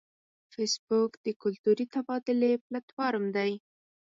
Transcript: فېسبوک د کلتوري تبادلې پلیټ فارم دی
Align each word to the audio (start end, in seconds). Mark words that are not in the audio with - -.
فېسبوک 0.51 1.11
د 1.25 1.27
کلتوري 1.41 1.85
تبادلې 1.93 2.51
پلیټ 2.65 2.87
فارم 2.95 3.25
دی 3.35 3.51